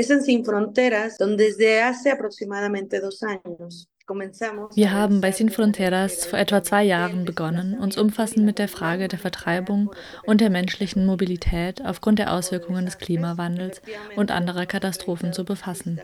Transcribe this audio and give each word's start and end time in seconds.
Es 0.00 0.08
en 0.08 0.22
Sin 0.22 0.46
Fronteras, 0.46 1.18
donde 1.18 1.44
desde 1.44 1.82
hace 1.82 2.10
aproximadamente 2.10 3.00
dos 3.00 3.22
años 3.22 3.86
Wir 4.74 4.92
haben 4.92 5.20
bei 5.20 5.30
Sin 5.30 5.50
Fronteras 5.50 6.24
vor 6.24 6.38
etwa 6.38 6.62
zwei 6.62 6.84
Jahren 6.84 7.26
begonnen, 7.26 7.78
uns 7.78 7.98
umfassend 7.98 8.46
mit 8.46 8.58
der 8.58 8.68
Frage 8.68 9.08
der 9.08 9.18
Vertreibung 9.18 9.94
und 10.24 10.40
der 10.40 10.48
menschlichen 10.48 11.04
Mobilität 11.04 11.84
aufgrund 11.84 12.18
der 12.18 12.32
Auswirkungen 12.32 12.86
des 12.86 12.96
Klimawandels 12.96 13.82
und 14.16 14.30
anderer 14.30 14.64
Katastrophen 14.64 15.34
zu 15.34 15.44
befassen. 15.44 16.00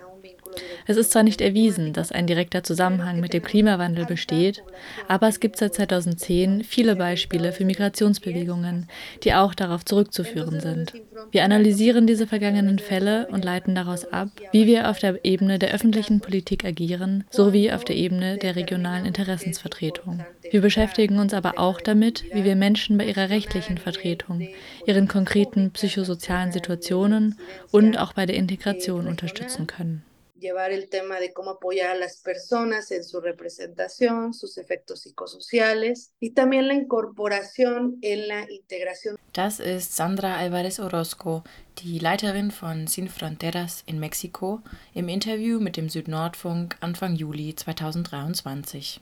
Es 0.86 0.96
ist 0.96 1.12
zwar 1.12 1.22
nicht 1.22 1.40
erwiesen, 1.40 1.92
dass 1.92 2.12
ein 2.12 2.26
direkter 2.26 2.62
Zusammenhang 2.62 3.20
mit 3.20 3.32
dem 3.32 3.42
Klimawandel 3.42 4.06
besteht, 4.06 4.62
aber 5.08 5.28
es 5.28 5.40
gibt 5.40 5.56
seit 5.56 5.74
2010 5.74 6.64
viele 6.64 6.96
Beispiele 6.96 7.52
für 7.52 7.64
Migrationsbewegungen, 7.64 8.88
die 9.24 9.34
auch 9.34 9.54
darauf 9.54 9.84
zurückzuführen 9.84 10.60
sind. 10.60 10.92
Wir 11.30 11.44
analysieren 11.44 12.06
diese 12.06 12.26
vergangenen 12.26 12.78
Fälle 12.78 13.26
und 13.28 13.44
leiten 13.44 13.74
daraus 13.74 14.04
ab, 14.12 14.28
wie 14.52 14.66
wir 14.66 14.90
auf 14.90 14.98
der 14.98 15.24
Ebene 15.24 15.58
der 15.58 15.72
öffentlichen 15.72 16.20
Politik 16.20 16.64
agieren, 16.64 17.24
sowie 17.30 17.72
auf 17.72 17.84
der 17.84 17.96
Ebene 17.96 18.38
der 18.38 18.56
regionalen 18.56 19.06
Interessensvertretung. 19.06 20.24
Wir 20.50 20.60
beschäftigen 20.60 21.18
uns 21.18 21.34
aber 21.34 21.58
auch 21.58 21.80
damit, 21.80 22.24
wie 22.32 22.44
wir 22.44 22.56
Menschen 22.56 22.98
bei 22.98 23.04
ihrer 23.06 23.30
rechtlichen 23.30 23.78
Vertretung, 23.78 24.48
ihren 24.86 25.08
konkreten 25.08 25.70
psychosozialen 25.72 26.52
Situationen 26.52 27.38
und 27.72 27.98
auch 27.98 28.12
bei 28.12 28.26
der 28.26 28.36
Integration 28.36 29.06
unterstützen 29.06 29.66
können. 29.66 30.02
Llevar 30.38 30.72
el 30.72 30.88
tema 30.88 31.20
de 31.20 31.32
cómo 31.32 31.52
apoyar 31.52 31.90
a 31.90 31.94
las 31.94 32.18
personas 32.18 32.90
en 32.90 33.04
su 33.04 33.20
representación, 33.20 34.34
sus 34.34 34.58
efectos 34.58 35.00
psicosociales 35.00 36.12
y 36.20 36.30
también 36.30 36.68
la 36.68 36.74
incorporación 36.74 37.98
en 38.02 38.28
la 38.28 38.50
integración. 38.50 39.16
Das 39.32 39.60
ist 39.60 39.92
Sandra 39.92 40.38
Alvarez 40.38 40.78
Orozco, 40.80 41.44
die 41.82 41.98
Leiterin 41.98 42.50
von 42.50 42.88
Sin 42.88 43.08
Fronteras 43.08 43.82
in 43.86 43.98
Mexiko, 43.98 44.62
im 44.94 45.08
Interview 45.08 45.60
mit 45.60 45.76
dem 45.76 45.90
Südnordfunk 45.90 46.76
Anfang 46.80 47.16
Juli 47.16 47.54
2023. 47.54 49.00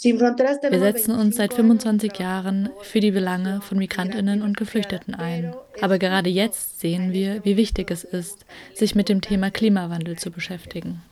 Wir 0.00 0.78
setzen 0.78 1.14
uns 1.16 1.36
seit 1.36 1.54
25 1.54 2.18
Jahren 2.18 2.70
für 2.82 3.00
die 3.00 3.10
Belange 3.10 3.60
von 3.62 3.78
Migrantinnen 3.78 4.42
und 4.42 4.56
Geflüchteten 4.56 5.14
ein. 5.14 5.54
Aber 5.80 5.98
gerade 5.98 6.30
jetzt 6.30 6.78
sehen 6.78 7.12
wir, 7.12 7.44
wie 7.44 7.56
wichtig 7.56 7.90
es 7.90 8.04
ist, 8.04 8.46
sich 8.74 8.94
mit 8.94 9.08
dem 9.08 9.20
Thema 9.20 9.50
Klimawandel 9.50 10.16
zu 10.16 10.30
beschäftigen. 10.30 11.02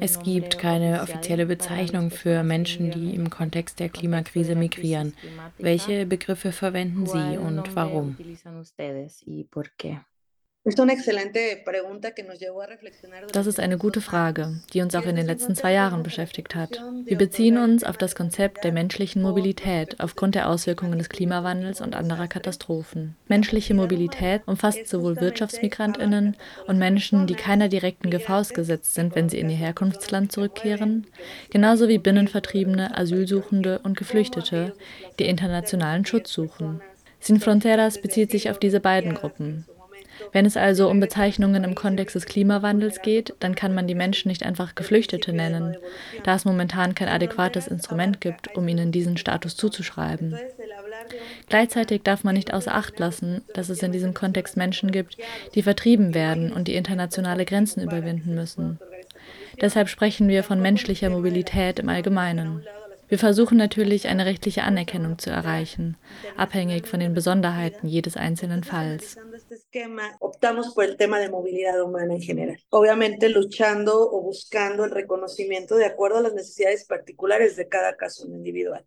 Es 0.00 0.22
gibt 0.22 0.58
keine 0.58 1.02
offizielle 1.02 1.46
Bezeichnung 1.46 2.10
für 2.10 2.42
Menschen, 2.42 2.90
die 2.90 3.14
im 3.14 3.28
Kontext 3.28 3.80
der 3.80 3.88
Klimakrise 3.88 4.54
migrieren. 4.54 5.12
Welche 5.58 6.06
Begriffe 6.06 6.52
verwenden 6.52 7.06
Sie 7.06 7.36
und 7.36 7.74
warum? 7.74 8.16
Das 13.32 13.46
ist 13.46 13.60
eine 13.60 13.76
gute 13.76 14.00
Frage, 14.00 14.60
die 14.72 14.80
uns 14.80 14.94
auch 14.94 15.04
in 15.04 15.16
den 15.16 15.26
letzten 15.26 15.54
zwei 15.54 15.74
Jahren 15.74 16.02
beschäftigt 16.02 16.54
hat. 16.54 16.82
Wir 17.04 17.18
beziehen 17.18 17.58
uns 17.58 17.84
auf 17.84 17.98
das 17.98 18.14
Konzept 18.14 18.64
der 18.64 18.72
menschlichen 18.72 19.20
Mobilität 19.20 20.00
aufgrund 20.00 20.34
der 20.34 20.48
Auswirkungen 20.48 20.96
des 20.96 21.10
Klimawandels 21.10 21.82
und 21.82 21.94
anderer 21.94 22.28
Katastrophen. 22.28 23.14
Menschliche 23.28 23.74
Mobilität 23.74 24.40
umfasst 24.46 24.88
sowohl 24.88 25.20
Wirtschaftsmigrantinnen 25.20 26.34
und 26.66 26.78
Menschen, 26.78 27.26
die 27.26 27.34
keiner 27.34 27.68
direkten 27.68 28.08
Gefahr 28.08 28.40
ausgesetzt 28.40 28.94
sind, 28.94 29.14
wenn 29.14 29.28
sie 29.28 29.40
in 29.40 29.50
ihr 29.50 29.56
Herkunftsland 29.56 30.32
zurückkehren, 30.32 31.06
genauso 31.50 31.88
wie 31.88 31.98
Binnenvertriebene, 31.98 32.96
Asylsuchende 32.96 33.80
und 33.80 33.98
Geflüchtete, 33.98 34.72
die 35.18 35.28
internationalen 35.28 36.06
Schutz 36.06 36.32
suchen. 36.32 36.80
Sin 37.20 37.38
Fronteras 37.38 38.00
bezieht 38.00 38.30
sich 38.30 38.48
auf 38.48 38.58
diese 38.58 38.80
beiden 38.80 39.12
Gruppen. 39.12 39.66
Wenn 40.32 40.46
es 40.46 40.56
also 40.56 40.88
um 40.88 41.00
Bezeichnungen 41.00 41.64
im 41.64 41.74
Kontext 41.74 42.14
des 42.14 42.26
Klimawandels 42.26 43.02
geht, 43.02 43.34
dann 43.40 43.54
kann 43.54 43.74
man 43.74 43.86
die 43.86 43.94
Menschen 43.94 44.28
nicht 44.28 44.44
einfach 44.44 44.74
Geflüchtete 44.74 45.32
nennen, 45.32 45.76
da 46.24 46.34
es 46.34 46.44
momentan 46.44 46.94
kein 46.94 47.08
adäquates 47.08 47.66
Instrument 47.66 48.20
gibt, 48.20 48.56
um 48.56 48.66
ihnen 48.68 48.92
diesen 48.92 49.16
Status 49.16 49.56
zuzuschreiben. 49.56 50.36
Gleichzeitig 51.48 52.02
darf 52.02 52.24
man 52.24 52.34
nicht 52.34 52.52
außer 52.52 52.74
Acht 52.74 52.98
lassen, 52.98 53.42
dass 53.54 53.68
es 53.68 53.82
in 53.82 53.92
diesem 53.92 54.14
Kontext 54.14 54.56
Menschen 54.56 54.90
gibt, 54.90 55.16
die 55.54 55.62
vertrieben 55.62 56.14
werden 56.14 56.52
und 56.52 56.68
die 56.68 56.74
internationale 56.74 57.44
Grenzen 57.44 57.82
überwinden 57.82 58.34
müssen. 58.34 58.78
Deshalb 59.60 59.88
sprechen 59.88 60.28
wir 60.28 60.42
von 60.42 60.60
menschlicher 60.60 61.10
Mobilität 61.10 61.78
im 61.78 61.88
Allgemeinen. 61.88 62.62
Wir 63.08 63.18
versuchen 63.18 63.58
natürlich, 63.58 64.08
eine 64.08 64.26
rechtliche 64.26 64.64
Anerkennung 64.64 65.18
zu 65.18 65.30
erreichen, 65.30 65.96
abhängig 66.36 66.88
von 66.88 67.00
den 67.00 67.14
Besonderheiten 67.14 67.86
jedes 67.86 68.16
einzelnen 68.16 68.64
Falls. 68.64 69.18
Optamos 70.20 70.74
por 70.74 70.84
el 70.84 70.96
tema 70.96 71.18
de 71.18 71.30
movilidad 71.30 71.82
humana 71.82 72.14
en 72.14 72.20
general. 72.20 72.58
Obviamente 72.70 73.28
luchando 73.28 74.10
o 74.10 74.22
buscando 74.22 74.84
el 74.84 74.90
reconocimiento 74.90 75.76
de 75.76 75.86
acuerdo 75.86 76.18
a 76.18 76.22
las 76.22 76.34
necesidades 76.34 76.84
particulares 76.86 77.56
de 77.56 77.68
cada 77.68 77.96
caso 77.96 78.26
individual. 78.26 78.86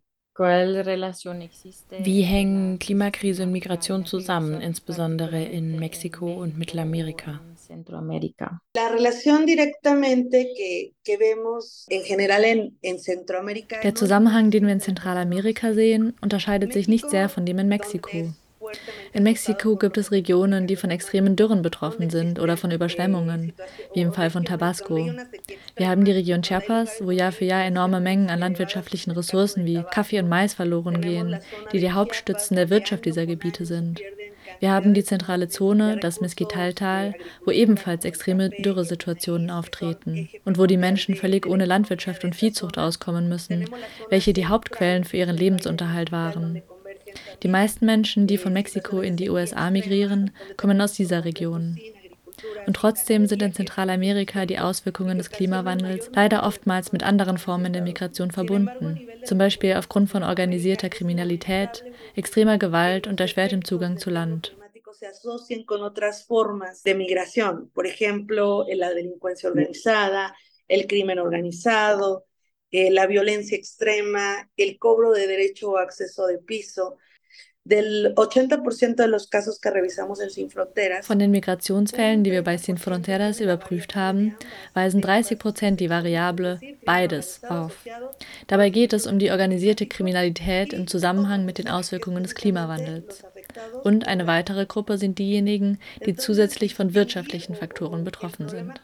Wie 2.04 2.22
hängen 2.22 2.78
Klimakrise 2.78 3.42
und 3.42 3.50
Migration 3.50 4.06
zusammen, 4.06 4.62
insbesondere 4.62 5.42
in 5.42 5.80
Mexiko 5.80 6.26
und 6.26 6.56
Mittelamerika? 6.56 7.40
Centroamérica. 7.56 8.62
La 8.74 8.88
relación 8.88 9.44
directamente 9.44 10.52
que, 10.56 10.94
que 11.04 11.16
vemos 11.16 11.86
en 11.88 12.02
general 12.02 12.44
en, 12.44 12.78
en 12.82 12.98
Centroamérica. 12.98 13.80
Der 13.82 13.94
Zusammenhang, 13.94 14.50
den 14.50 14.64
wir 14.66 14.72
in 14.72 14.80
Zentralamerika 14.80 15.74
sehen, 15.74 16.14
unterscheidet 16.22 16.72
sich 16.72 16.88
nicht 16.88 17.10
sehr 17.10 17.28
von 17.28 17.44
dem 17.44 17.58
in 17.58 17.68
Mexiko. 17.68 18.08
In 19.12 19.22
Mexiko 19.22 19.76
gibt 19.76 19.98
es 19.98 20.12
Regionen, 20.12 20.66
die 20.66 20.76
von 20.76 20.90
extremen 20.90 21.36
Dürren 21.36 21.62
betroffen 21.62 22.10
sind 22.10 22.38
oder 22.38 22.56
von 22.56 22.70
Überschwemmungen, 22.70 23.52
wie 23.94 24.00
im 24.00 24.12
Fall 24.12 24.30
von 24.30 24.44
Tabasco. 24.44 25.10
Wir 25.76 25.88
haben 25.88 26.04
die 26.04 26.12
Region 26.12 26.42
Chiapas, 26.42 27.00
wo 27.02 27.10
Jahr 27.10 27.32
für 27.32 27.44
Jahr 27.44 27.64
enorme 27.64 28.00
Mengen 28.00 28.30
an 28.30 28.40
landwirtschaftlichen 28.40 29.12
Ressourcen 29.12 29.64
wie 29.64 29.82
Kaffee 29.90 30.18
und 30.18 30.28
Mais 30.28 30.54
verloren 30.54 31.00
gehen, 31.00 31.38
die 31.72 31.80
die 31.80 31.92
Hauptstützen 31.92 32.56
der 32.56 32.70
Wirtschaft 32.70 33.04
dieser 33.04 33.26
Gebiete 33.26 33.64
sind. 33.64 34.00
Wir 34.60 34.72
haben 34.72 34.94
die 34.94 35.04
zentrale 35.04 35.48
Zone, 35.48 35.98
das 35.98 36.20
Mesquitaltal, 36.20 37.14
wo 37.44 37.50
ebenfalls 37.50 38.04
extreme 38.04 38.50
Dürresituationen 38.50 39.50
auftreten 39.50 40.28
und 40.44 40.58
wo 40.58 40.66
die 40.66 40.76
Menschen 40.76 41.14
völlig 41.14 41.46
ohne 41.46 41.64
Landwirtschaft 41.64 42.24
und 42.24 42.34
Viehzucht 42.34 42.78
auskommen 42.78 43.28
müssen, 43.28 43.66
welche 44.10 44.32
die 44.32 44.46
Hauptquellen 44.46 45.04
für 45.04 45.16
ihren 45.16 45.36
Lebensunterhalt 45.36 46.12
waren. 46.12 46.62
Die 47.42 47.48
meisten 47.48 47.86
Menschen, 47.86 48.26
die 48.26 48.38
von 48.38 48.52
Mexiko 48.52 49.00
in 49.00 49.16
die 49.16 49.30
USA 49.30 49.70
migrieren, 49.70 50.30
kommen 50.56 50.80
aus 50.80 50.92
dieser 50.92 51.24
Region. 51.24 51.78
Und 52.66 52.74
trotzdem 52.74 53.26
sind 53.26 53.42
in 53.42 53.52
Zentralamerika 53.52 54.46
die 54.46 54.58
Auswirkungen 54.58 55.18
des 55.18 55.30
Klimawandels 55.30 56.10
leider 56.14 56.44
oftmals 56.44 56.92
mit 56.92 57.02
anderen 57.02 57.38
Formen 57.38 57.72
der 57.72 57.82
Migration 57.82 58.30
verbunden, 58.30 59.00
zum 59.24 59.38
Beispiel 59.38 59.74
aufgrund 59.74 60.10
von 60.10 60.22
organisierter 60.22 60.88
Kriminalität, 60.88 61.84
extremer 62.14 62.58
Gewalt 62.58 63.06
und 63.06 63.20
erschwertem 63.20 63.64
Zugang 63.64 63.98
zu 63.98 64.10
Land. 64.10 64.54
se 64.98 65.06
asocian 65.06 65.64
con 65.64 65.82
otras 65.82 66.26
formas 66.26 66.82
de 66.82 66.94
migración, 66.94 67.70
por 67.72 67.86
ejemplo, 67.86 68.66
la 68.68 68.90
delincuencia 68.90 69.48
organizada, 69.48 70.34
el 70.66 70.88
crimen 70.88 71.20
organizado, 71.20 72.24
eh, 72.70 72.90
la 72.90 73.06
violencia 73.06 73.56
extrema, 73.56 74.50
el 74.56 74.78
cobro 74.78 75.12
de 75.12 75.26
derecho 75.26 75.76
a 75.76 75.82
acceso 75.82 76.26
de 76.26 76.38
piso, 76.38 76.98
Del 77.68 78.14
80% 78.14 78.94
de 78.94 79.08
los 79.08 79.26
casos 79.26 79.60
que 79.60 79.68
revisamos 79.68 80.22
en 80.22 80.30
Sin 80.30 80.48
Fronteras. 80.48 81.06
Von 81.06 81.18
den 81.18 81.30
Migrationsfällen, 81.30 82.24
die 82.24 82.30
wir 82.30 82.42
bei 82.42 82.56
Sin 82.56 82.78
Fronteras 82.78 83.40
überprüft 83.40 83.94
haben, 83.94 84.36
weisen 84.72 85.02
30 85.02 85.38
Prozent 85.38 85.78
die 85.78 85.90
Variable 85.90 86.60
beides 86.86 87.44
auf. 87.44 87.84
Dabei 88.46 88.70
geht 88.70 88.94
es 88.94 89.06
um 89.06 89.18
die 89.18 89.30
organisierte 89.30 89.86
Kriminalität 89.86 90.72
im 90.72 90.86
Zusammenhang 90.86 91.44
mit 91.44 91.58
den 91.58 91.68
Auswirkungen 91.68 92.22
des 92.22 92.34
Klimawandels. 92.34 93.22
Und 93.84 94.08
eine 94.08 94.26
weitere 94.26 94.64
Gruppe 94.64 94.96
sind 94.96 95.18
diejenigen, 95.18 95.78
die 96.06 96.16
zusätzlich 96.16 96.74
von 96.74 96.94
wirtschaftlichen 96.94 97.54
Faktoren 97.54 98.02
betroffen 98.02 98.48
sind. 98.48 98.80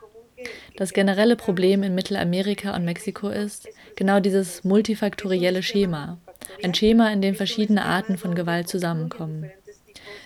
Das 0.76 0.92
generelle 0.92 1.36
Problem 1.36 1.82
in 1.82 1.94
Mittelamerika 1.94 2.74
und 2.74 2.84
Mexiko 2.84 3.28
ist 3.28 3.68
genau 3.96 4.20
dieses 4.20 4.64
multifaktorielle 4.64 5.62
Schema, 5.62 6.18
ein 6.62 6.74
Schema, 6.74 7.12
in 7.12 7.22
dem 7.22 7.34
verschiedene 7.34 7.84
Arten 7.84 8.18
von 8.18 8.34
Gewalt 8.34 8.68
zusammenkommen. 8.68 9.50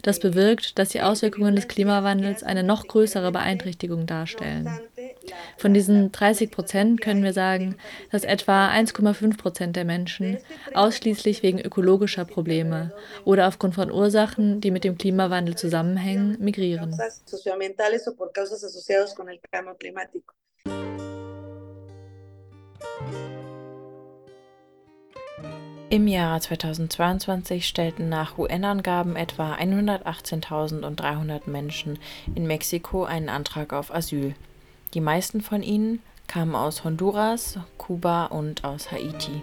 Das 0.02 0.20
bewirkt, 0.20 0.78
dass 0.78 0.90
die 0.90 1.02
Auswirkungen 1.02 1.56
des 1.56 1.68
Klimawandels 1.68 2.42
eine 2.42 2.62
noch 2.62 2.86
größere 2.86 3.32
Beeinträchtigung 3.32 4.06
darstellen. 4.06 4.68
Von 5.56 5.74
diesen 5.74 6.12
30 6.12 6.50
Prozent 6.50 7.00
können 7.00 7.22
wir 7.22 7.32
sagen, 7.32 7.76
dass 8.10 8.24
etwa 8.24 8.68
1,5 8.68 9.36
Prozent 9.36 9.76
der 9.76 9.84
Menschen 9.84 10.38
ausschließlich 10.74 11.42
wegen 11.42 11.60
ökologischer 11.60 12.24
Probleme 12.24 12.92
oder 13.24 13.48
aufgrund 13.48 13.74
von 13.74 13.90
Ursachen, 13.90 14.60
die 14.60 14.70
mit 14.70 14.84
dem 14.84 14.98
Klimawandel 14.98 15.56
zusammenhängen, 15.56 16.36
migrieren. 16.40 16.98
Im 25.90 26.06
Jahr 26.06 26.38
2022 26.38 27.66
stellten 27.66 28.10
nach 28.10 28.36
UN-Angaben 28.36 29.16
etwa 29.16 29.54
118.300 29.54 31.48
Menschen 31.48 31.98
in 32.34 32.46
Mexiko 32.46 33.04
einen 33.04 33.30
Antrag 33.30 33.72
auf 33.72 33.94
Asyl. 33.94 34.34
Die 34.94 35.00
meisten 35.00 35.42
von 35.42 35.62
ihnen 35.62 36.00
kamen 36.26 36.54
aus 36.54 36.84
Honduras, 36.84 37.58
Kuba 37.76 38.26
und 38.26 38.64
aus 38.64 38.90
Haiti. 38.90 39.42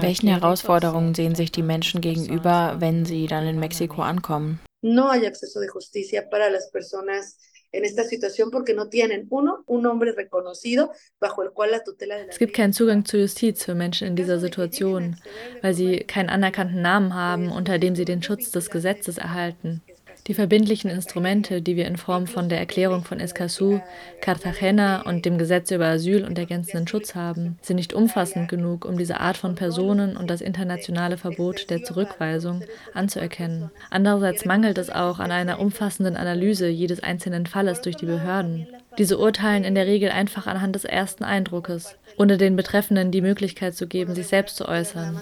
Welchen 0.00 0.28
Herausforderungen 0.28 1.14
sehen 1.14 1.34
sich 1.34 1.52
die 1.52 1.62
Menschen 1.62 2.00
gegenüber, 2.00 2.76
wenn 2.78 3.04
sie 3.04 3.26
dann 3.26 3.46
in 3.46 3.58
Mexiko 3.58 4.02
ankommen? 4.02 4.60
No 4.82 5.10
hay 5.10 5.26
acceso 5.26 5.60
de 5.60 5.68
justicia 5.68 6.28
para 6.28 6.48
las 6.50 6.70
personas 6.70 7.38
en 7.72 7.84
esta 7.84 8.04
situación 8.04 8.50
porque 8.50 8.74
no 8.74 8.88
tienen, 8.88 9.26
uno, 9.30 9.64
un 9.66 9.82
nombre 9.82 10.12
reconocido 10.12 10.92
bajo 11.18 11.42
el 11.42 11.50
cual 11.50 11.72
la 11.72 11.82
tutela 11.82 12.16
de 12.16 12.26
la 12.26 12.30
Es 12.30 12.38
gibt 12.38 12.54
keinen 12.54 12.72
Zugang 12.72 13.04
zur 13.04 13.20
Justiz 13.20 13.64
für 13.64 13.74
Menschen 13.74 14.06
in 14.06 14.16
dieser 14.16 14.38
Situation, 14.38 15.16
weil 15.60 15.74
sie 15.74 15.98
keinen 16.00 16.28
anerkannten 16.28 16.80
Namen 16.80 17.14
haben, 17.14 17.50
unter 17.50 17.78
dem 17.78 17.96
sie 17.96 18.04
den 18.04 18.22
Schutz 18.22 18.50
des 18.52 18.70
Gesetzes 18.70 19.18
erhalten. 19.18 19.82
Die 20.26 20.32
verbindlichen 20.32 20.90
Instrumente, 20.90 21.60
die 21.60 21.76
wir 21.76 21.86
in 21.86 21.98
Form 21.98 22.26
von 22.26 22.48
der 22.48 22.58
Erklärung 22.58 23.04
von 23.04 23.20
Escazú, 23.20 23.82
Cartagena 24.22 25.02
und 25.02 25.26
dem 25.26 25.36
Gesetz 25.36 25.70
über 25.70 25.84
Asyl 25.84 26.24
und 26.24 26.38
ergänzenden 26.38 26.88
Schutz 26.88 27.14
haben, 27.14 27.58
sind 27.60 27.76
nicht 27.76 27.92
umfassend 27.92 28.48
genug, 28.48 28.86
um 28.86 28.96
diese 28.96 29.20
Art 29.20 29.36
von 29.36 29.54
Personen 29.54 30.16
und 30.16 30.30
das 30.30 30.40
internationale 30.40 31.18
Verbot 31.18 31.68
der 31.68 31.82
Zurückweisung 31.82 32.62
anzuerkennen. 32.94 33.70
Andererseits 33.90 34.46
mangelt 34.46 34.78
es 34.78 34.88
auch 34.88 35.18
an 35.18 35.30
einer 35.30 35.60
umfassenden 35.60 36.16
Analyse 36.16 36.68
jedes 36.68 37.02
einzelnen 37.02 37.44
Falles 37.44 37.82
durch 37.82 37.96
die 37.96 38.06
Behörden. 38.06 38.66
Diese 38.98 39.18
urteilen 39.18 39.64
in 39.64 39.74
der 39.74 39.86
Regel 39.86 40.10
einfach 40.10 40.46
anhand 40.46 40.74
des 40.74 40.84
ersten 40.84 41.24
Eindruckes, 41.24 41.96
ohne 42.16 42.36
den 42.36 42.56
Betreffenden 42.56 43.10
die 43.10 43.22
Möglichkeit 43.22 43.74
zu 43.74 43.86
geben, 43.86 44.14
sich 44.14 44.28
selbst 44.28 44.56
zu 44.56 44.68
äußern. 44.68 45.20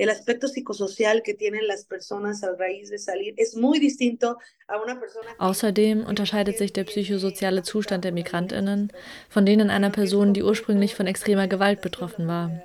El 0.00 0.08
aspecto 0.08 0.46
psicosocial 0.48 1.22
que 1.22 1.34
tienen 1.34 1.66
las 1.66 1.84
personas 1.84 2.42
al 2.42 2.56
raíz 2.56 2.88
de 2.88 2.96
salir 2.96 3.34
es 3.36 3.54
muy 3.54 3.78
distinto 3.78 4.38
a 4.66 4.80
una 4.80 4.98
persona. 4.98 5.28
Außerdem 5.36 6.06
unterscheidet 6.06 6.56
sich 6.56 6.72
der 6.72 6.84
psychosoziale 6.84 7.62
Zustand 7.62 8.04
der 8.04 8.12
Migrantinnen 8.12 8.94
von 9.28 9.44
denen 9.44 9.68
einer 9.68 9.90
Person, 9.90 10.32
die 10.32 10.42
ursprünglich 10.42 10.94
von 10.94 11.06
extremer 11.06 11.48
Gewalt 11.48 11.82
betroffen 11.82 12.26
war. 12.26 12.62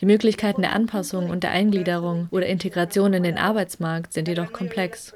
Die 0.00 0.06
Möglichkeiten 0.06 0.62
der 0.62 0.72
Anpassung 0.72 1.30
und 1.30 1.42
der 1.42 1.50
Eingliederung 1.50 2.28
oder 2.30 2.46
Integration 2.46 3.12
in 3.12 3.22
den 3.22 3.38
Arbeitsmarkt 3.38 4.12
sind 4.12 4.28
jedoch 4.28 4.52
komplex. 4.52 5.14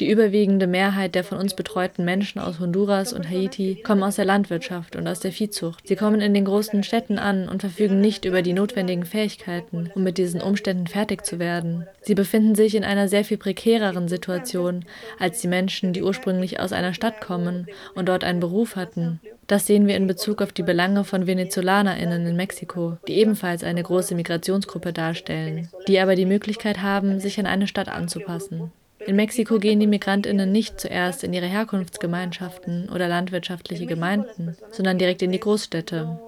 Die 0.00 0.10
überwiegende 0.10 0.66
Mehrheit 0.66 1.14
der 1.14 1.24
von 1.24 1.38
uns 1.38 1.54
betreuten 1.54 2.04
Menschen 2.04 2.40
aus 2.40 2.58
Honduras 2.60 3.12
und 3.12 3.28
Haiti 3.28 3.82
kommen 3.82 4.02
aus 4.02 4.16
der 4.16 4.24
Landwirtschaft 4.24 4.96
und 4.96 5.06
aus 5.06 5.20
der 5.20 5.32
Viehzucht. 5.32 5.86
Sie 5.86 5.96
kommen 5.96 6.20
in 6.20 6.34
den 6.34 6.44
großen 6.44 6.82
Städten 6.82 7.18
an 7.18 7.48
und 7.48 7.60
verfügen 7.60 8.00
nicht 8.00 8.24
über 8.24 8.42
die 8.42 8.52
notwendigen 8.52 9.04
Fähigkeiten, 9.04 9.90
um 9.94 10.02
mit 10.02 10.18
diesen 10.18 10.40
Umständen 10.40 10.86
fertig 10.86 11.24
zu 11.24 11.38
werden. 11.38 11.86
Sie 12.00 12.14
befinden 12.14 12.54
sich 12.54 12.74
in 12.74 12.84
einer 12.84 13.08
sehr 13.08 13.24
viel 13.24 13.36
prekäreren 13.36 14.08
Situation 14.08 14.84
als 15.18 15.40
die 15.40 15.48
Menschen, 15.48 15.92
die 15.92 16.02
ursprünglich 16.02 16.58
aus 16.60 16.72
einer 16.72 16.94
Stadt 16.94 17.20
kommen 17.20 17.66
und 17.94 18.08
dort 18.08 18.24
einen 18.24 18.40
Beruf 18.40 18.76
hatten. 18.76 19.20
Das 19.46 19.66
sehen 19.66 19.86
wir 19.86 19.96
in 19.96 20.06
Bezug 20.06 20.40
auf 20.40 20.52
die 20.52 20.62
Belange 20.62 21.04
von 21.04 21.26
VenezolanerInnen 21.26 22.26
in 22.26 22.36
Mexiko, 22.36 22.96
die 23.06 23.18
ebenfalls 23.18 23.64
eine 23.64 23.82
große 23.82 24.14
Migrationsgruppe 24.14 24.92
darstellen, 24.92 25.68
die 25.88 25.98
aber 25.98 26.14
die 26.14 26.26
Möglichkeit 26.26 26.80
haben, 26.80 27.20
sich 27.20 27.38
an 27.38 27.46
eine 27.46 27.66
Stadt 27.66 27.88
anzupassen. 27.88 28.72
In 29.06 29.16
Mexiko 29.16 29.58
gehen 29.58 29.80
die 29.80 29.86
Migrantinnen 29.86 30.50
nicht 30.50 30.80
zuerst 30.80 31.24
in 31.24 31.32
ihre 31.32 31.46
Herkunftsgemeinschaften 31.46 32.88
oder 32.88 33.08
landwirtschaftliche 33.08 33.86
Gemeinden, 33.86 34.56
sondern 34.70 34.98
direkt 34.98 35.22
in 35.22 35.32
die 35.32 35.40
Großstädte. 35.40 36.18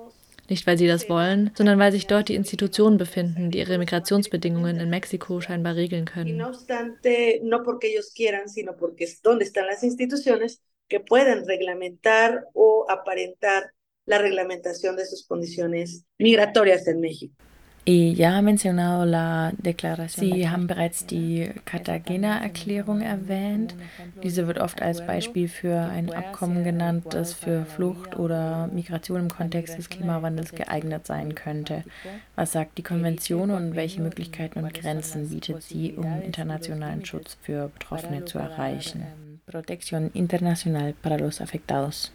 Nicht, 0.49 0.67
weil 0.67 0.77
sie 0.77 0.87
das 0.87 1.09
wollen, 1.09 1.51
sondern 1.55 1.79
weil 1.79 1.93
sich 1.93 2.07
dort 2.07 2.29
die 2.29 2.35
Institutionen 2.35 2.99
befinden, 2.99 3.51
die 3.51 3.59
ihre 3.59 3.79
Migrationsbedingungen 3.79 4.79
in 4.79 4.91
Mexiko 4.91 5.41
scheinbar 5.41 5.77
regeln 5.77 6.05
können. 6.05 6.43
que 10.89 11.01
pueden 11.01 11.45
reglamentar 11.47 12.47
o 12.53 12.87
aparentar 12.89 13.73
la 14.07 14.19
reglamentación 14.19 14.97
de 14.97 15.07
sus 15.07 15.27
condiciones 15.27 16.05
migratorias 16.19 16.87
en 16.89 17.01
México. 17.01 17.35
Ha 17.87 18.41
mencionado 18.41 19.05
la 19.05 19.53
declaración. 19.59 20.33
Sie 20.33 20.49
haben 20.49 20.67
bereits 20.67 21.05
die 21.05 21.51
Cartagena-Erklärung 21.67 23.03
erwähnt. 23.03 23.75
Diese 24.23 24.47
wird 24.47 24.59
oft 24.59 24.81
als 24.81 25.07
Beispiel 25.07 25.49
für 25.49 25.81
ein 25.81 26.11
Abkommen 26.11 26.65
genannt, 26.65 27.05
das 27.11 27.35
für 27.35 27.67
Flucht 27.67 28.17
oder 28.19 28.69
Migration 28.69 29.21
im 29.21 29.29
Kontext 29.29 29.77
des 29.77 29.91
Klimawandels 29.91 30.53
geeignet 30.53 31.07
sein 31.07 31.35
könnte. 31.35 31.85
Was 32.37 32.53
sagt 32.53 32.79
die 32.79 32.83
Konvention 32.83 33.51
und 33.51 33.77
welche 33.77 34.01
Möglichkeiten 34.01 34.61
und 34.61 34.73
Grenzen 34.73 35.29
bietet 35.29 35.63
sie, 35.63 35.93
um 35.93 36.23
internationalen 36.23 37.05
Schutz 37.05 37.37
für 37.43 37.69
Betroffene 37.69 38.25
zu 38.25 38.39
erreichen? 38.39 39.05
Protección 39.47 40.11
internacional 40.15 40.95
para 41.03 41.19
los 41.19 41.43
afectados. 41.43 42.13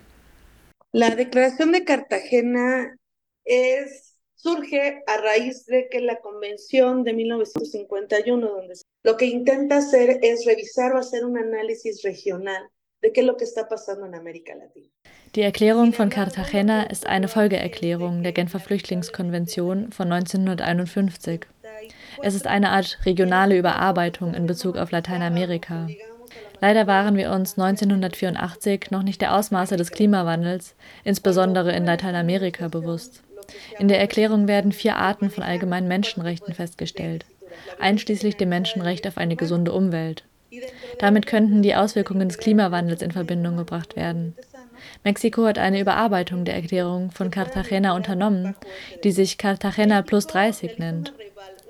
La 0.91 1.15
Declaración 1.15 1.71
de 1.71 1.83
Cartagena 1.83 2.95
es 3.43 4.18
surge 4.41 5.03
a 5.05 5.17
raíz 5.17 5.65
de 5.65 5.87
que 5.89 5.99
la 5.99 6.19
convención 6.21 7.03
de 7.03 7.13
1951, 7.13 8.47
donde 8.47 8.73
lo 9.03 9.17
que 9.17 9.25
intenta 9.25 9.77
hacer 9.77 10.19
es 10.21 10.45
revisar 10.45 10.93
o 10.93 10.97
hacer 10.97 11.25
un 11.25 11.37
análisis 11.37 12.01
regional 12.03 12.69
de 13.01 13.11
qué 13.11 13.21
es 13.21 13.27
lo 13.27 13.37
que 13.37 13.45
está 13.45 13.67
pasando 13.67 14.05
en 14.05 14.15
América 14.15 14.55
Latina. 14.55 14.89
Die 15.35 15.41
Erklärung 15.41 15.93
von 15.93 16.09
Cartagena 16.09 16.83
ist 16.83 17.05
eine 17.05 17.27
Folgeerklärung 17.27 18.23
der 18.23 18.31
Genfer 18.31 18.59
Flüchtlingskonvention 18.59 19.91
von 19.91 20.11
1951. 20.11 21.45
Es 22.23 22.33
ist 22.33 22.47
eine 22.47 22.71
Art 22.71 22.97
regionale 23.05 23.57
Überarbeitung 23.57 24.33
in 24.33 24.47
Bezug 24.47 24.75
auf 24.75 24.91
Lateinamerika. 24.91 25.87
Leider 26.61 26.87
waren 26.87 27.15
wir 27.15 27.31
uns 27.31 27.57
1984 27.57 28.91
noch 28.91 29.03
nicht 29.03 29.21
der 29.21 29.35
Ausmaße 29.35 29.77
des 29.77 29.91
Klimawandels, 29.91 30.75
insbesondere 31.03 31.73
in 31.73 31.85
Lateinamerika, 31.85 32.67
bewusst. 32.67 33.23
In 33.77 33.87
der 33.87 33.99
Erklärung 33.99 34.47
werden 34.47 34.71
vier 34.71 34.95
Arten 34.95 35.29
von 35.29 35.43
allgemeinen 35.43 35.87
Menschenrechten 35.87 36.53
festgestellt, 36.53 37.25
einschließlich 37.79 38.37
dem 38.37 38.49
Menschenrecht 38.49 39.07
auf 39.07 39.17
eine 39.17 39.35
gesunde 39.35 39.71
Umwelt. 39.71 40.23
Damit 40.97 41.27
könnten 41.27 41.61
die 41.61 41.75
Auswirkungen 41.75 42.27
des 42.27 42.37
Klimawandels 42.37 43.01
in 43.01 43.11
Verbindung 43.11 43.57
gebracht 43.57 43.95
werden. 43.95 44.35
Mexiko 45.03 45.45
hat 45.45 45.57
eine 45.59 45.79
Überarbeitung 45.79 46.45
der 46.45 46.55
Erklärung 46.55 47.11
von 47.11 47.31
Cartagena 47.31 47.95
unternommen, 47.95 48.55
die 49.03 49.11
sich 49.11 49.37
Cartagena 49.37 50.01
plus 50.01 50.27
30 50.27 50.79
nennt. 50.79 51.13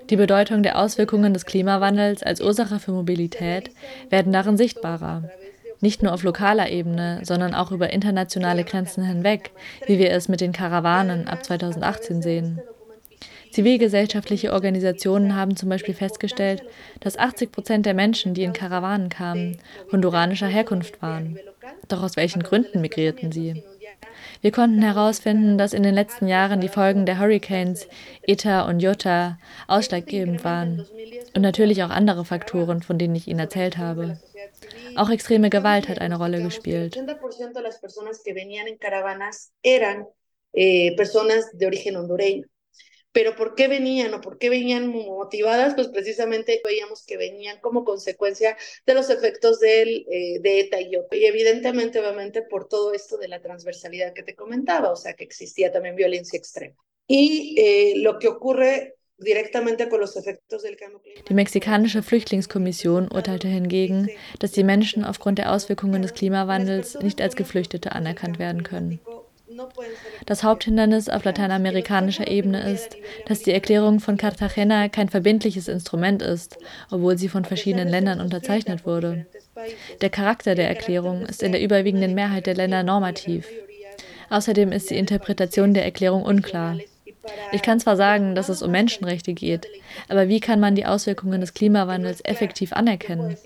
Die 0.08 0.16
Bedeutung 0.16 0.62
der 0.62 0.78
Auswirkungen 0.78 1.32
des 1.34 1.46
Klimawandels 1.46 2.22
als 2.22 2.40
Ursache 2.40 2.80
für 2.80 2.92
Mobilität 2.92 3.70
werden 4.08 4.32
darin 4.32 4.56
sichtbarer 4.56 5.30
nicht 5.80 6.02
nur 6.02 6.12
auf 6.12 6.22
lokaler 6.22 6.70
Ebene, 6.70 7.20
sondern 7.22 7.54
auch 7.54 7.72
über 7.72 7.92
internationale 7.92 8.64
Grenzen 8.64 9.04
hinweg, 9.04 9.50
wie 9.86 9.98
wir 9.98 10.10
es 10.10 10.28
mit 10.28 10.40
den 10.40 10.52
Karawanen 10.52 11.28
ab 11.28 11.44
2018 11.44 12.22
sehen. 12.22 12.60
Zivilgesellschaftliche 13.50 14.52
Organisationen 14.52 15.34
haben 15.34 15.56
zum 15.56 15.68
Beispiel 15.68 15.94
festgestellt, 15.94 16.62
dass 17.00 17.18
80 17.18 17.50
Prozent 17.50 17.86
der 17.86 17.94
Menschen, 17.94 18.34
die 18.34 18.44
in 18.44 18.52
Karawanen 18.52 19.08
kamen, 19.08 19.58
honduranischer 19.90 20.46
Herkunft 20.46 21.02
waren. 21.02 21.38
Doch 21.88 22.02
aus 22.02 22.16
welchen 22.16 22.42
Gründen 22.42 22.80
migrierten 22.80 23.32
sie? 23.32 23.64
Wir 24.40 24.52
konnten 24.52 24.80
herausfinden, 24.80 25.58
dass 25.58 25.72
in 25.72 25.82
den 25.82 25.94
letzten 25.94 26.26
Jahren 26.26 26.60
die 26.60 26.68
Folgen 26.68 27.04
der 27.04 27.18
Hurricanes 27.18 27.88
Eta 28.22 28.62
und 28.62 28.80
Jota 28.80 29.38
ausschlaggebend 29.66 30.44
waren 30.44 30.86
und 31.34 31.42
natürlich 31.42 31.82
auch 31.82 31.90
andere 31.90 32.24
Faktoren, 32.24 32.82
von 32.82 32.98
denen 32.98 33.14
ich 33.16 33.28
Ihnen 33.28 33.40
erzählt 33.40 33.76
habe. 33.76 34.18
Auch 34.96 35.10
extreme 35.10 35.50
Gewalt 35.50 35.88
hat 35.88 36.00
eine 36.00 36.16
Rolle 36.16 36.40
gespielt. 36.40 36.96
Eh, 40.52 40.96
personas 40.96 41.48
de 41.52 41.66
origen 41.66 41.96
hondureño. 41.96 42.46
Pero 43.12 43.34
¿por 43.34 43.54
qué 43.56 43.66
venían 43.66 44.14
o 44.14 44.20
por 44.20 44.38
qué 44.38 44.48
venían 44.50 44.88
motivadas? 44.88 45.74
Pues 45.74 45.88
precisamente 45.88 46.60
veíamos 46.64 47.04
que 47.04 47.16
venían 47.16 47.60
como 47.60 47.84
consecuencia 47.84 48.56
de 48.86 48.94
los 48.94 49.10
efectos 49.10 49.58
del, 49.58 50.06
eh, 50.10 50.38
de 50.40 50.60
ETA 50.60 50.80
y 50.80 50.92
Y 51.12 51.24
evidentemente, 51.24 51.98
obviamente, 51.98 52.42
por 52.42 52.68
todo 52.68 52.92
esto 52.92 53.16
de 53.16 53.28
la 53.28 53.40
transversalidad 53.40 54.12
que 54.12 54.22
te 54.22 54.36
comentaba, 54.36 54.92
o 54.92 54.96
sea, 54.96 55.14
que 55.14 55.24
existía 55.24 55.72
también 55.72 55.96
violencia 55.96 56.36
extrema. 56.36 56.76
Y 57.08 57.56
eh, 57.58 57.94
lo 57.96 58.18
que 58.20 58.28
ocurre 58.28 58.96
Die 61.28 61.34
mexikanische 61.34 62.02
Flüchtlingskommission 62.02 63.08
urteilte 63.12 63.48
hingegen, 63.48 64.08
dass 64.38 64.52
die 64.52 64.64
Menschen 64.64 65.04
aufgrund 65.04 65.38
der 65.38 65.52
Auswirkungen 65.52 66.00
des 66.00 66.14
Klimawandels 66.14 66.98
nicht 67.00 67.20
als 67.20 67.36
Geflüchtete 67.36 67.92
anerkannt 67.92 68.38
werden 68.38 68.62
können. 68.62 69.00
Das 70.26 70.42
Haupthindernis 70.42 71.08
auf 71.08 71.24
lateinamerikanischer 71.24 72.28
Ebene 72.28 72.72
ist, 72.72 72.96
dass 73.26 73.42
die 73.42 73.52
Erklärung 73.52 74.00
von 74.00 74.16
Cartagena 74.16 74.88
kein 74.88 75.08
verbindliches 75.08 75.68
Instrument 75.68 76.22
ist, 76.22 76.56
obwohl 76.90 77.18
sie 77.18 77.28
von 77.28 77.44
verschiedenen 77.44 77.88
Ländern 77.88 78.20
unterzeichnet 78.20 78.86
wurde. 78.86 79.26
Der 80.00 80.10
Charakter 80.10 80.54
der 80.54 80.68
Erklärung 80.68 81.26
ist 81.26 81.42
in 81.42 81.52
der 81.52 81.62
überwiegenden 81.62 82.14
Mehrheit 82.14 82.46
der 82.46 82.54
Länder 82.54 82.82
normativ. 82.82 83.48
Außerdem 84.30 84.70
ist 84.70 84.90
die 84.90 84.96
Interpretation 84.96 85.74
der 85.74 85.84
Erklärung 85.84 86.22
unklar. 86.22 86.78
Ich 87.52 87.62
kann 87.62 87.80
zwar 87.80 87.96
sagen, 87.96 88.34
dass 88.34 88.48
es 88.48 88.62
um 88.62 88.70
Menschenrechte 88.70 89.34
geht, 89.34 89.66
aber 90.08 90.28
wie 90.28 90.40
kann 90.40 90.60
man 90.60 90.74
die 90.74 90.86
Auswirkungen 90.86 91.40
des 91.40 91.54
Klimawandels 91.54 92.20
effektiv 92.24 92.72
anerkennen? 92.72 93.36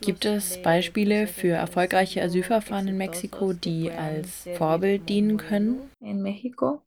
Gibt 0.00 0.24
es 0.24 0.62
Beispiele 0.62 1.26
für 1.26 1.52
erfolgreiche 1.52 2.22
Asylverfahren 2.22 2.88
in 2.88 2.96
Mexiko, 2.96 3.52
die 3.52 3.90
als 3.90 4.48
Vorbild 4.56 5.08
dienen 5.08 5.36
können? 5.38 5.90
In 6.00 6.22
Mexiko? 6.22 6.82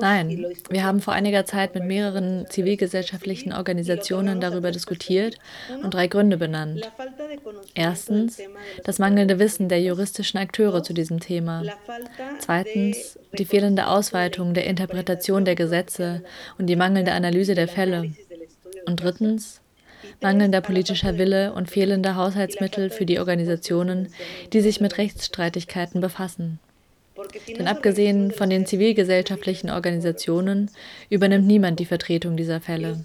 Nein, 0.00 0.46
wir 0.68 0.84
haben 0.84 1.00
vor 1.00 1.14
einiger 1.14 1.46
Zeit 1.46 1.74
mit 1.74 1.84
mehreren 1.84 2.46
zivilgesellschaftlichen 2.50 3.54
Organisationen 3.54 4.38
darüber 4.40 4.70
diskutiert 4.70 5.38
und 5.82 5.94
drei 5.94 6.06
Gründe 6.06 6.36
benannt. 6.36 6.90
Erstens, 7.74 8.38
das 8.84 8.98
mangelnde 8.98 9.38
Wissen 9.38 9.70
der 9.70 9.80
juristischen 9.80 10.38
Akteure 10.38 10.82
zu 10.82 10.92
diesem 10.92 11.20
Thema. 11.20 11.62
Zweitens, 12.38 13.18
die 13.38 13.46
fehlende 13.46 13.86
Ausweitung 13.88 14.52
der 14.52 14.66
Interpretation 14.66 15.46
der 15.46 15.54
Gesetze 15.54 16.22
und 16.58 16.66
die 16.66 16.76
mangelnde 16.76 17.12
Analyse 17.12 17.54
der 17.54 17.68
Fälle. 17.68 18.12
Und 18.86 19.02
drittens, 19.02 19.62
mangelnder 20.20 20.60
politischer 20.60 21.16
Wille 21.16 21.54
und 21.54 21.70
fehlende 21.70 22.14
Haushaltsmittel 22.14 22.90
für 22.90 23.06
die 23.06 23.18
Organisationen, 23.18 24.12
die 24.52 24.60
sich 24.60 24.82
mit 24.82 24.98
Rechtsstreitigkeiten 24.98 26.02
befassen. 26.02 26.58
Denn 27.48 27.68
abgesehen 27.68 28.30
von 28.30 28.50
den 28.50 28.66
zivilgesellschaftlichen 28.66 29.70
Organisationen 29.70 30.70
übernimmt 31.08 31.46
niemand 31.46 31.78
die 31.78 31.84
Vertretung 31.84 32.36
dieser 32.36 32.60
Fälle. 32.60 33.02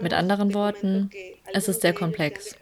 Mit 0.00 0.12
anderen 0.12 0.54
Worten, 0.54 1.10
es 1.52 1.68
ist 1.68 1.82
sehr 1.82 1.92
komplex. 1.92 2.56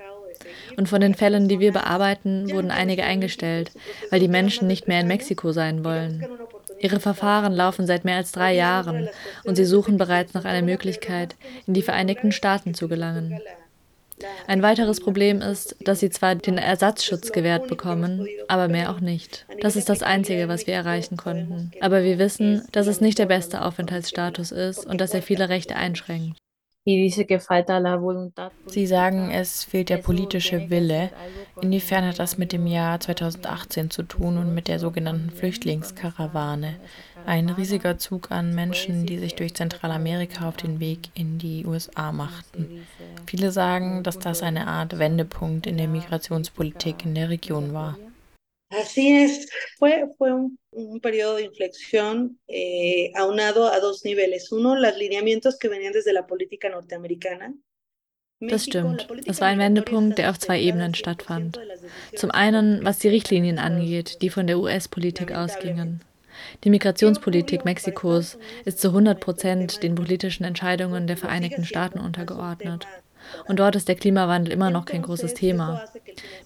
Und 0.77 0.89
von 0.89 1.01
den 1.01 1.15
Fällen, 1.15 1.49
die 1.49 1.61
wir 1.61 1.73
bearbeiten, 1.73 2.51
wurden 2.51 2.71
einige 2.71 3.05
eingestellt, 3.05 3.73
weil 4.11 4.21
die 4.21 4.29
Menschen 4.29 4.67
nicht 4.67 4.89
mehr 4.89 5.01
in 5.01 5.07
Mexiko 5.07 5.53
sein 5.53 5.85
wollen. 5.85 6.27
Ihre 6.81 7.01
Verfahren 7.01 7.53
laufen 7.53 7.87
seit 7.87 8.05
mehr 8.05 8.17
als 8.17 8.33
drei 8.33 8.55
Jahren 8.55 9.09
und 9.45 9.57
sie 9.57 9.65
suchen 9.65 9.97
bereits 9.97 10.35
nach 10.35 10.45
einer 10.45 10.63
Möglichkeit, 10.63 11.37
in 11.67 11.75
die 11.75 11.83
Vereinigten 11.83 12.33
Staaten 12.33 12.75
zu 12.75 12.89
gelangen. 12.89 13.41
Ein 14.47 14.63
weiteres 14.63 15.01
Problem 15.01 15.41
ist, 15.41 15.77
dass 15.81 16.01
sie 16.01 16.11
zwar 16.11 16.35
den 16.35 16.59
Ersatzschutz 16.59 17.33
gewährt 17.33 17.69
bekommen, 17.69 18.27
aber 18.49 18.69
mehr 18.69 18.91
auch 18.91 19.01
nicht. 19.01 19.47
Das 19.61 19.77
ist 19.77 19.89
das 19.89 20.03
Einzige, 20.03 20.49
was 20.49 20.67
wir 20.67 20.75
erreichen 20.75 21.17
konnten. 21.17 21.73
Aber 21.81 22.05
wir 22.05 22.19
wissen, 22.19 22.67
dass 22.73 22.87
es 22.87 23.01
nicht 23.01 23.19
der 23.19 23.27
beste 23.27 23.63
Aufenthaltsstatus 23.63 24.53
ist 24.53 24.87
und 24.87 25.01
dass 25.01 25.15
er 25.15 25.23
viele 25.23 25.49
Rechte 25.49 25.77
einschränkt. 25.77 26.39
Sie 28.67 28.87
sagen, 28.87 29.31
es 29.31 29.65
fehlt 29.65 29.89
der 29.89 29.97
politische 29.97 30.69
Wille. 30.69 31.11
Inwiefern 31.63 32.07
hat 32.07 32.19
das 32.19 32.37
mit 32.37 32.53
dem 32.53 32.67
Jahr 32.67 33.01
2018 33.01 33.89
zu 33.89 34.03
tun 34.03 34.37
und 34.37 34.53
mit 34.53 34.69
der 34.69 34.79
sogenannten 34.79 35.31
Flüchtlingskarawane? 35.31 36.77
Ein 37.27 37.49
riesiger 37.49 37.99
Zug 37.99 38.31
an 38.31 38.55
Menschen, 38.55 39.07
die 39.07 39.19
sich 39.19 39.35
durch 39.35 39.55
Zentralamerika 39.55 40.49
auf 40.49 40.57
den 40.57 40.81
Weg 40.81 41.11
in 41.15 41.39
die 41.39 41.65
USA 41.65 42.13
machten. 42.13 42.87
Viele 43.27 43.51
sagen, 43.51 44.03
dass 44.03 44.19
das 44.19 44.43
eine 44.43 44.67
Art 44.67 44.99
Wendepunkt 44.99 45.67
in 45.67 45.79
der 45.79 45.89
Migrationspolitik 45.89 47.05
in 47.05 47.15
der 47.15 47.31
Region 47.31 47.73
war. 47.73 47.97
Así 48.71 49.25
es, 49.25 49.49
fue, 49.79 50.09
fue 50.19 50.33
un, 50.33 50.59
un 50.73 51.01
periodo 51.01 51.37
de 51.37 51.45
inflexión 51.45 52.41
eh, 52.49 53.13
aunado 53.15 53.69
a 53.69 53.79
dos 53.79 54.05
niveles. 54.05 54.51
Uno, 54.51 54.75
los 54.75 54.97
lineamientos 54.97 55.59
que 55.59 55.69
venían 55.69 55.93
desde 55.93 56.13
la 56.13 56.27
política 56.27 56.69
norteamericana. 56.69 57.55
Das 58.41 58.65
stimmt. 58.65 59.07
Es 59.27 59.41
war 59.41 59.49
ein 59.49 59.59
Wendepunkt, 59.59 60.19
der 60.19 60.31
auf 60.31 60.39
zwei 60.39 60.61
Ebenen 60.61 60.95
stattfand. 60.95 61.59
Zum 62.17 62.31
einen, 62.31 62.85
was 62.85 62.99
die 62.99 63.09
Richtlinien 63.09 63.59
angeht, 63.59 64.21
die 64.23 64.29
von 64.29 64.47
der 64.47 64.59
US-Politik 64.59 65.33
ausgingen. 65.33 66.03
Die 66.65 66.71
Migrationspolitik 66.71 67.65
Mexikos 67.65 68.39
ist 68.65 68.81
zu 68.81 68.89
100 68.89 69.21
Prozent 69.21 69.83
den 69.83 69.95
politischen 69.95 70.45
Entscheidungen 70.45 71.07
der 71.07 71.17
Vereinigten 71.17 71.65
Staaten 71.65 71.99
untergeordnet. 71.99 72.87
Und 73.47 73.59
dort 73.59 73.77
ist 73.77 73.89
der 73.89 73.97
Klimawandel 73.97 74.53
immer 74.53 74.71
noch 74.71 74.85
kein 74.85 75.03
großes 75.03 75.35
Thema. 75.35 75.85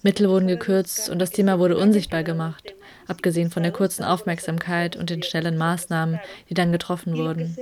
Mittel 0.03 0.29
wurden 0.29 0.49
gekürzt 0.49 1.11
und 1.11 1.19
das 1.19 1.31
Thema 1.31 1.59
wurde 1.59 1.77
unsichtbar 1.77 2.23
gemacht, 2.23 2.75
abgesehen 3.07 3.51
von 3.51 3.63
der 3.63 3.73
kurzen 3.73 4.05
Aufmerksamkeit 4.05 4.97
und 4.97 5.11
den 5.11 5.23
schnellen 5.23 5.57
Maßnahmen, 5.57 6.21
die 6.49 6.55
dann 6.55 6.73
getroffen 6.73 7.17
wurden. 7.17 7.57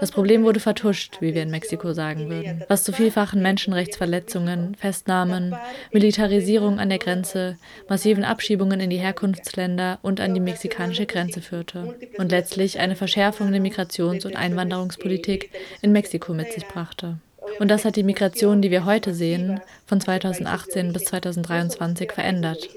Das 0.00 0.10
Problem 0.10 0.44
wurde 0.44 0.60
vertuscht, 0.60 1.20
wie 1.20 1.34
wir 1.34 1.42
in 1.42 1.50
Mexiko 1.50 1.92
sagen 1.92 2.30
würden, 2.30 2.64
was 2.68 2.84
zu 2.84 2.92
vielfachen 2.92 3.42
Menschenrechtsverletzungen, 3.42 4.74
Festnahmen, 4.76 5.54
Militarisierung 5.92 6.78
an 6.78 6.88
der 6.88 6.98
Grenze, 6.98 7.56
massiven 7.88 8.24
Abschiebungen 8.24 8.80
in 8.80 8.90
die 8.90 8.98
Herkunftsländer 8.98 9.98
und 10.02 10.20
an 10.20 10.34
die 10.34 10.40
mexikanische 10.40 11.06
Grenze 11.06 11.40
führte 11.40 11.96
und 12.18 12.30
letztlich 12.30 12.78
eine 12.78 12.96
Verschärfung 12.96 13.52
der 13.52 13.60
Migrations- 13.60 14.26
und 14.26 14.36
Einwanderungspolitik 14.36 15.50
in 15.82 15.92
Mexiko 15.92 16.34
mit 16.34 16.52
sich 16.52 16.66
brachte. 16.66 17.18
Und 17.58 17.70
das 17.70 17.84
hat 17.84 17.96
die 17.96 18.02
Migration, 18.02 18.62
die 18.62 18.70
wir 18.70 18.84
heute 18.84 19.14
sehen, 19.14 19.60
von 19.86 20.00
2018 20.00 20.92
bis 20.92 21.04
2023 21.04 22.12
verändert. 22.12 22.68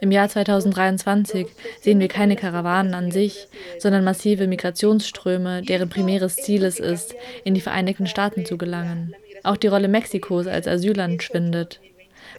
Im 0.00 0.10
Jahr 0.10 0.28
2023 0.28 1.46
sehen 1.80 2.00
wir 2.00 2.08
keine 2.08 2.36
Karawanen 2.36 2.94
an 2.94 3.10
sich, 3.10 3.48
sondern 3.78 4.04
massive 4.04 4.46
Migrationsströme, 4.46 5.62
deren 5.62 5.88
primäres 5.88 6.36
Ziel 6.36 6.64
es 6.64 6.80
ist, 6.80 7.14
in 7.44 7.54
die 7.54 7.60
Vereinigten 7.60 8.06
Staaten 8.06 8.44
zu 8.44 8.58
gelangen. 8.58 9.14
Auch 9.42 9.56
die 9.56 9.68
Rolle 9.68 9.88
Mexikos 9.88 10.46
als 10.46 10.66
Asylland 10.66 11.22
schwindet, 11.22 11.80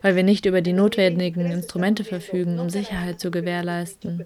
weil 0.02 0.16
wir 0.16 0.24
nicht 0.24 0.46
über 0.46 0.62
die 0.62 0.74
notwendigen 0.74 1.52
Instrumente 1.52 2.04
verfügen, 2.04 2.60
um 2.60 2.70
Sicherheit 2.70 3.20
zu 3.20 3.32
gewährleisten. 3.32 4.26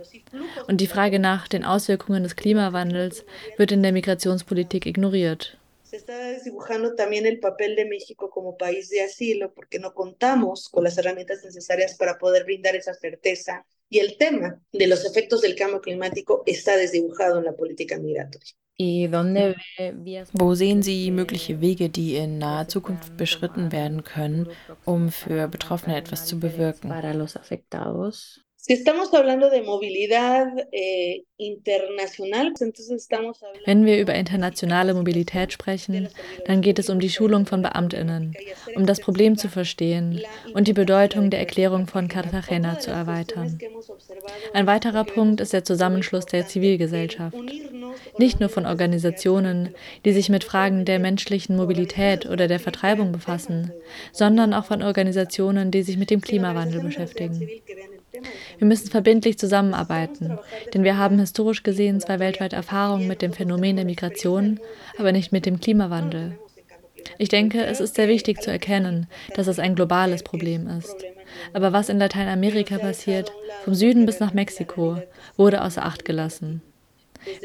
Und 0.67 0.81
die 0.81 0.87
Frage 0.87 1.19
nach 1.19 1.47
den 1.47 1.63
Auswirkungen 1.63 2.23
des 2.23 2.35
Klimawandels 2.35 3.23
wird 3.57 3.71
in 3.71 3.83
der 3.83 3.91
Migrationspolitik 3.91 4.85
ignoriert. 4.85 5.57
Se 5.95 5.99
está 5.99 6.17
desdibujando 6.19 6.93
también 6.95 7.25
el 7.25 7.39
papel 7.39 7.77
de 7.77 7.85
México 7.85 8.29
como 8.29 8.57
país 8.57 8.89
de 8.89 9.01
asilo, 9.01 9.53
porque 9.53 9.79
no 9.79 9.93
contamos 9.93 10.67
con 10.67 10.83
las 10.83 10.97
herramientas 10.97 11.43
necesarias 11.45 11.95
para 11.95 12.17
poder 12.17 12.43
brindar 12.43 12.75
esa 12.75 12.93
certeza. 12.93 13.65
Y 13.89 13.99
el 13.99 14.17
tema 14.17 14.59
de 14.73 14.87
los 14.87 15.05
efectos 15.05 15.41
del 15.41 15.55
cambio 15.55 15.79
climático 15.79 16.43
está 16.45 16.75
desdibujado 16.75 17.39
en 17.39 17.45
la 17.45 17.53
política 17.53 17.97
migratoria. 17.97 18.51
Wo 20.33 20.53
sehen 20.55 20.83
Sie 20.83 21.11
mögliche 21.11 21.61
Wege, 21.61 21.89
die 21.89 22.17
in 22.17 22.39
naher 22.39 22.67
Zukunft 22.67 23.15
beschritten 23.15 23.71
werden 23.71 24.03
können, 24.03 24.49
um 24.83 25.11
für 25.11 25.47
Betroffene 25.47 25.95
etwas 25.95 26.25
zu 26.25 26.41
bewirken? 26.41 26.91
Si 28.67 28.73
estamos 28.73 29.13
hablando 29.13 29.51
de 29.51 29.61
movilidad 29.61 30.47
eh, 30.71 31.23
internacional, 31.37 32.47
entonces 32.47 32.89
estamos 32.89 33.37
hablando 33.43 33.63
Wenn 33.67 33.85
wir 33.85 33.99
über 33.99 34.15
internationale 34.15 34.95
Mobilität 34.95 35.53
sprechen, 35.53 36.09
dann 36.47 36.61
geht 36.61 36.79
es 36.79 36.89
um 36.89 36.99
die 36.99 37.11
Schulung 37.11 37.45
von 37.45 37.61
Beamtinnen, 37.61 38.33
um 38.75 38.87
das 38.87 39.01
Problem 39.01 39.37
zu 39.37 39.49
verstehen 39.49 40.19
und 40.55 40.67
die 40.67 40.73
Bedeutung 40.73 41.29
der 41.29 41.41
Erklärung 41.41 41.85
von 41.85 42.07
Cartagena 42.07 42.79
zu 42.79 42.89
erweitern. 42.89 43.59
Ein 44.53 44.65
weiterer 44.65 45.03
Punkt 45.03 45.41
ist 45.41 45.53
der 45.53 45.63
Zusammenschluss 45.63 46.25
der 46.25 46.47
Zivilgesellschaft. 46.47 47.37
Nicht 48.17 48.39
nur 48.39 48.49
von 48.49 48.65
Organisationen, 48.65 49.75
die 50.05 50.11
sich 50.11 50.29
mit 50.29 50.43
Fragen 50.43 50.85
der 50.85 50.97
menschlichen 50.97 51.55
Mobilität 51.55 52.25
oder 52.25 52.47
der 52.47 52.59
Vertreibung 52.59 53.11
befassen, 53.11 53.71
sondern 54.11 54.55
auch 54.55 54.65
von 54.65 54.81
Organisationen, 54.81 55.69
die 55.69 55.83
sich 55.83 55.97
mit 55.97 56.09
dem 56.09 56.21
Klimawandel 56.21 56.81
beschäftigen. 56.81 57.47
Wir 58.57 58.67
müssen 58.67 58.89
verbindlich 58.89 59.37
zusammenarbeiten, 59.37 60.37
denn 60.73 60.83
wir 60.83 60.97
haben 60.97 61.19
historisch 61.19 61.63
gesehen 61.63 61.99
zwar 61.99 62.19
weltweit 62.19 62.53
Erfahrung 62.53 63.07
mit 63.07 63.21
dem 63.21 63.33
Phänomen 63.33 63.75
der 63.75 63.85
Migration, 63.85 64.59
aber 64.97 65.11
nicht 65.11 65.31
mit 65.31 65.45
dem 65.45 65.59
Klimawandel. 65.59 66.37
Ich 67.17 67.29
denke, 67.29 67.63
es 67.65 67.79
ist 67.79 67.95
sehr 67.95 68.07
wichtig 68.07 68.41
zu 68.41 68.51
erkennen, 68.51 69.07
dass 69.35 69.47
es 69.47 69.59
ein 69.59 69.75
globales 69.75 70.23
Problem 70.23 70.67
ist. 70.67 70.95
Aber 71.53 71.73
was 71.73 71.89
in 71.89 71.99
Lateinamerika 71.99 72.77
passiert, 72.77 73.31
vom 73.63 73.73
Süden 73.73 74.05
bis 74.05 74.19
nach 74.19 74.33
Mexiko, 74.33 75.01
wurde 75.37 75.63
außer 75.63 75.85
Acht 75.85 76.05
gelassen. 76.05 76.61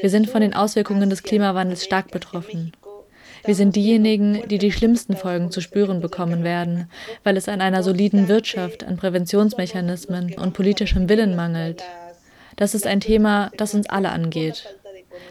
Wir 0.00 0.10
sind 0.10 0.28
von 0.28 0.40
den 0.40 0.54
Auswirkungen 0.54 1.10
des 1.10 1.22
Klimawandels 1.22 1.84
stark 1.84 2.10
betroffen. 2.10 2.72
Wir 3.44 3.54
sind 3.54 3.76
diejenigen, 3.76 4.42
die 4.48 4.58
die 4.58 4.72
schlimmsten 4.72 5.16
Folgen 5.16 5.50
zu 5.50 5.60
spüren 5.60 6.00
bekommen 6.00 6.44
werden, 6.44 6.90
weil 7.24 7.36
es 7.36 7.48
an 7.48 7.60
einer 7.60 7.82
soliden 7.82 8.28
Wirtschaft, 8.28 8.84
an 8.84 8.96
Präventionsmechanismen 8.96 10.34
und 10.34 10.52
politischem 10.52 11.08
Willen 11.08 11.36
mangelt. 11.36 11.82
Das 12.56 12.74
ist 12.74 12.86
ein 12.86 13.00
Thema, 13.00 13.50
das 13.56 13.74
uns 13.74 13.88
alle 13.88 14.10
angeht. 14.10 14.76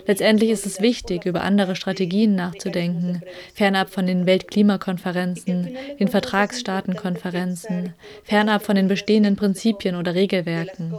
Letztendlich 0.08 0.50
ist 0.50 0.66
es 0.66 0.82
wichtig, 0.82 1.26
über 1.26 1.42
andere 1.42 1.76
Strategien 1.76 2.36
nachzudenken, 2.36 3.22
fernab 3.54 3.90
von 3.92 4.08
den 4.08 4.26
Weltklimakonferenzen, 4.26 5.78
den 6.00 6.08
Vertragsstaatenkonferenzen, 6.08 7.94
fernab 8.24 8.64
von 8.64 8.76
den 8.76 8.88
bestehenden 8.88 9.36
Prinzipien 9.36 9.96
oder 9.96 10.16
Regelwerken. 10.16 10.96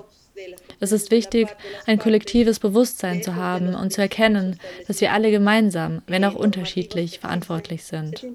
Es 0.80 0.92
ist 0.92 1.10
wichtig, 1.10 1.48
ein 1.86 1.98
kollektives 1.98 2.58
Bewusstsein 2.58 3.22
zu 3.22 3.36
haben 3.36 3.74
und 3.74 3.92
zu 3.92 4.00
erkennen, 4.00 4.58
dass 4.86 5.00
wir 5.00 5.12
alle 5.12 5.30
gemeinsam, 5.30 6.02
wenn 6.06 6.24
auch 6.24 6.34
unterschiedlich, 6.34 7.20
verantwortlich 7.20 7.84
sind. 7.84 8.26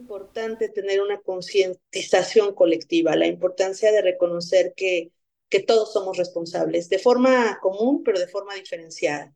que 5.50 5.60
todos 5.62 5.94
somos 5.94 6.18
responsables, 6.18 6.90
de 6.90 7.00
forma 7.00 7.60
común, 7.62 8.04
pero 8.04 8.20
de 8.20 8.28
forma 8.28 8.56
diferenciada. 8.56 9.36